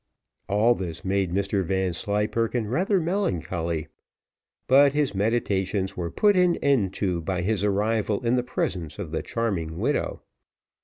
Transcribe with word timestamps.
All 0.49 0.73
this 0.73 1.05
made 1.05 1.31
Mr 1.31 1.63
Vanslyperken 1.63 2.65
rather 2.65 2.99
melancholy 2.99 3.87
but 4.65 4.93
his 4.93 5.13
meditations 5.13 5.95
were 5.95 6.09
put 6.09 6.35
an 6.35 6.55
end 6.55 6.91
to 6.95 7.21
by 7.21 7.43
his 7.43 7.63
arrival 7.63 8.25
in 8.25 8.33
the 8.35 8.41
presence 8.41 8.97
of 8.97 9.11
the 9.11 9.21
charming 9.21 9.77
widow. 9.77 10.23